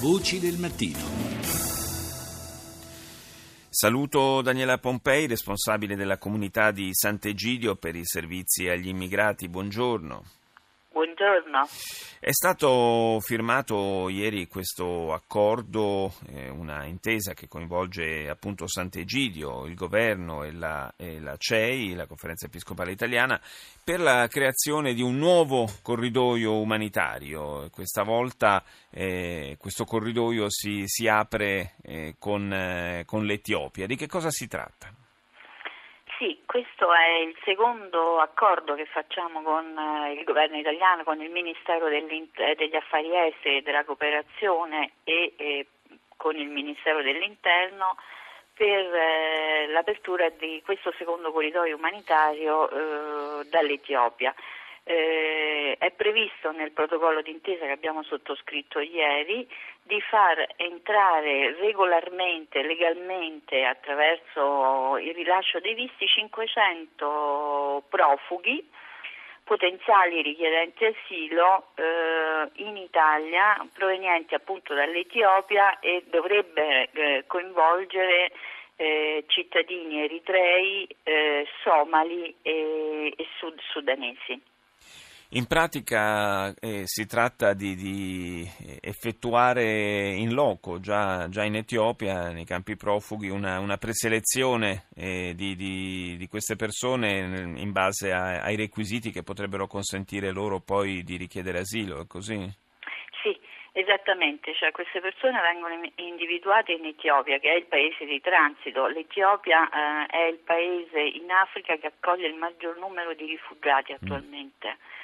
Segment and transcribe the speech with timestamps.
[0.00, 0.98] Voci del mattino.
[3.68, 9.46] Saluto Daniela Pompei, responsabile della comunità di Sant'Egidio per i servizi agli immigrati.
[9.50, 10.39] Buongiorno.
[11.20, 11.68] Buongiorno.
[12.18, 20.44] È stato firmato ieri questo accordo, eh, una intesa che coinvolge appunto Sant'Egidio, il governo
[20.44, 23.38] e la, e la, CEI, la Conferenza Episcopale Italiana,
[23.84, 27.68] per la creazione di un nuovo corridoio umanitario.
[27.68, 33.86] Questa volta eh, questo corridoio si, si apre eh, con, eh, con l'Etiopia.
[33.86, 34.99] Di che cosa si tratta?
[36.50, 41.86] Questo è il secondo accordo che facciamo con eh, il governo italiano, con il Ministero
[41.86, 45.66] eh, degli Affari Esteri e della Cooperazione e eh,
[46.16, 47.94] con il Ministero dell'Interno
[48.52, 54.34] per eh, l'apertura di questo secondo corridoio umanitario eh, dall'Etiopia.
[54.90, 59.48] Eh, è previsto nel protocollo d'intesa che abbiamo sottoscritto ieri
[59.84, 68.68] di far entrare regolarmente, legalmente, attraverso il rilascio dei visti 500 profughi
[69.44, 78.32] potenziali richiedenti asilo eh, in Italia provenienti appunto dall'Etiopia e dovrebbe eh, coinvolgere
[78.74, 84.49] eh, cittadini eritrei, eh, somali e, e sud- sudanesi.
[85.34, 88.44] In pratica eh, si tratta di, di,
[88.80, 95.54] effettuare in loco, già, già, in Etiopia, nei campi profughi, una, una preselezione eh, di,
[95.54, 101.60] di, queste persone in base a, ai requisiti che potrebbero consentire loro poi di richiedere
[101.60, 102.50] asilo, è così?
[103.22, 103.38] Sì,
[103.70, 108.88] esattamente, cioè queste persone vengono individuate in Etiopia, che è il paese di transito.
[108.88, 114.70] L'Etiopia eh, è il paese in Africa che accoglie il maggior numero di rifugiati attualmente.
[114.70, 114.98] Mm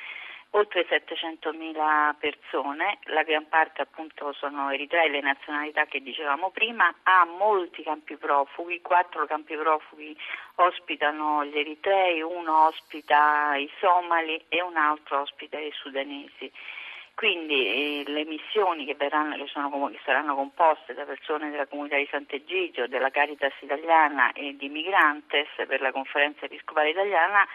[0.56, 7.26] oltre 700.000 persone, la gran parte appunto sono eritrei, le nazionalità che dicevamo prima, ha
[7.26, 10.16] molti campi profughi, quattro campi profughi
[10.56, 16.50] ospitano gli eritrei, uno ospita i somali e un altro ospita i sudanesi.
[17.14, 21.96] Quindi eh, le missioni che, verranno, che, sono, che, saranno composte da persone della comunità
[21.96, 27.46] di Sant'Egidio, della Caritas italiana e di Migrantes per la conferenza episcopale italiana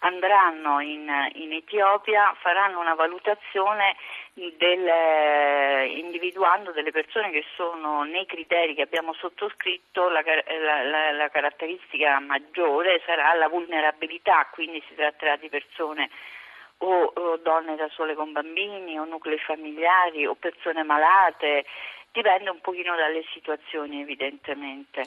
[0.00, 3.96] andranno in, in Etiopia, faranno una valutazione
[4.34, 11.10] del, eh, individuando delle persone che sono nei criteri che abbiamo sottoscritto, la, la, la,
[11.12, 16.10] la caratteristica maggiore sarà la vulnerabilità, quindi si tratterà di persone
[16.78, 21.64] o, o donne da sole con bambini o nuclei familiari o persone malate,
[22.12, 25.04] dipende un pochino dalle situazioni evidentemente.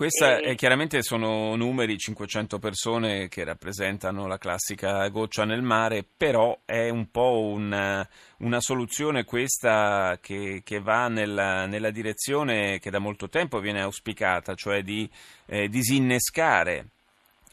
[0.00, 0.54] Questa e...
[0.54, 7.10] chiaramente sono numeri, 500 persone che rappresentano la classica goccia nel mare, però è un
[7.10, 8.08] po' una,
[8.38, 14.54] una soluzione questa che, che va nella, nella, direzione che da molto tempo viene auspicata,
[14.54, 15.06] cioè di
[15.44, 16.92] eh, disinnescare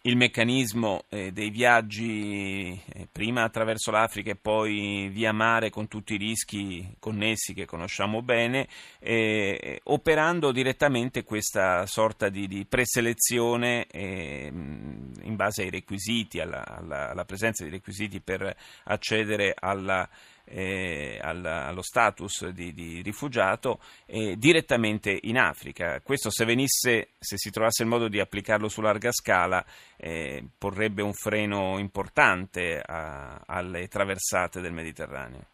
[0.07, 6.13] il meccanismo eh, dei viaggi eh, prima attraverso l'Africa e poi via mare con tutti
[6.13, 8.69] i rischi connessi che conosciamo bene,
[9.00, 17.09] eh, operando direttamente questa sorta di, di preselezione ehm, in base ai requisiti, alla, alla,
[17.09, 20.07] alla presenza di requisiti per accedere alla
[20.50, 26.00] eh, allo status di, di rifugiato eh, direttamente in Africa.
[26.02, 29.66] Questo se venisse, se si trovasse il modo di applicarlo su larga scala,
[29.97, 35.46] eh, porrebbe un freno importante a, alle traversate del Mediterraneo.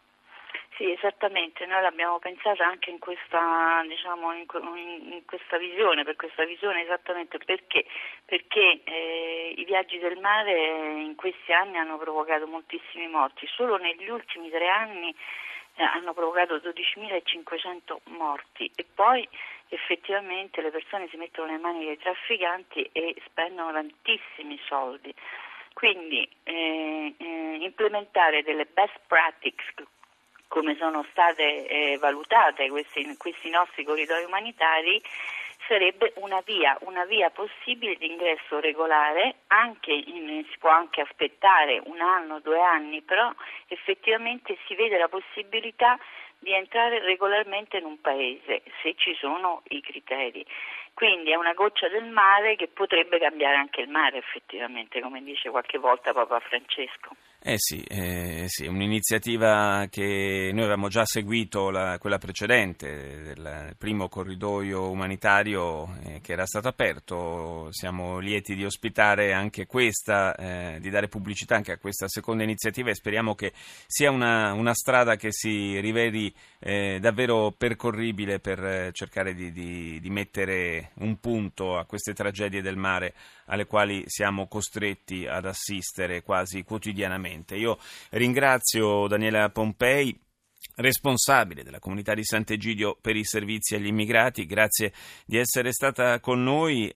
[0.75, 4.45] Sì, esattamente, noi l'abbiamo pensata anche in questa, diciamo, in,
[5.11, 7.37] in questa visione, per questa visione esattamente.
[7.37, 7.85] Perché,
[8.25, 14.09] perché eh, i viaggi del mare in questi anni hanno provocato moltissimi morti, solo negli
[14.09, 15.15] ultimi tre anni
[15.75, 18.71] eh, hanno provocato 12.500 morti.
[18.75, 19.27] E poi
[19.69, 25.13] effettivamente le persone si mettono nelle mani dei trafficanti e spendono tantissimi soldi.
[25.73, 29.73] Quindi eh, eh, implementare delle best practices
[30.53, 35.01] come sono state eh, valutate questi, questi nostri corridoi umanitari,
[35.67, 39.37] sarebbe una via, una via possibile di ingresso regolare,
[39.85, 43.33] in, si può anche aspettare un anno, due anni, però
[43.65, 45.97] effettivamente si vede la possibilità
[46.37, 50.45] di entrare regolarmente in un paese se ci sono i criteri.
[50.93, 55.49] Quindi è una goccia del mare che potrebbe cambiare anche il mare effettivamente, come dice
[55.49, 57.15] qualche volta Papa Francesco.
[57.45, 64.07] Eh sì, eh sì, un'iniziativa che noi avevamo già seguito, la, quella precedente, del primo
[64.07, 67.67] corridoio umanitario eh, che era stato aperto.
[67.71, 72.91] Siamo lieti di ospitare anche questa, eh, di dare pubblicità anche a questa seconda iniziativa
[72.91, 73.51] e speriamo che
[73.87, 79.99] sia una, una strada che si riveli eh, davvero percorribile per eh, cercare di, di,
[79.99, 83.13] di mettere un punto a queste tragedie del mare
[83.47, 87.32] alle quali siamo costretti ad assistere quasi quotidianamente.
[87.55, 87.77] Io
[88.11, 90.17] ringrazio Daniela Pompei
[90.75, 94.45] responsabile della comunità di Sant'Egidio per i servizi agli immigrati.
[94.45, 94.93] Grazie
[95.25, 96.91] di essere stata con noi